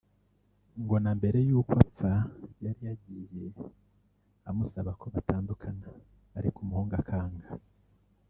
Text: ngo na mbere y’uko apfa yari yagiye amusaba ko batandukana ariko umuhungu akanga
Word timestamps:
ngo 0.81 0.95
na 1.03 1.11
mbere 1.19 1.37
y’uko 1.49 1.73
apfa 1.83 2.13
yari 2.63 2.81
yagiye 2.89 3.45
amusaba 4.49 4.91
ko 4.99 5.05
batandukana 5.13 5.87
ariko 6.37 6.57
umuhungu 6.61 6.95
akanga 7.01 7.47